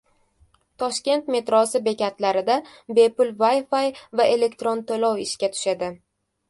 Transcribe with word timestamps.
Toshkent 0.83 1.29
metrosi 1.35 1.81
bekatlarida 1.89 2.57
bepul 3.01 3.33
Wi-Fi 3.45 3.85
va 4.21 4.29
elektron 4.39 4.87
to‘lov 4.91 5.27
ishga 5.31 5.55
tushadi 5.57 5.95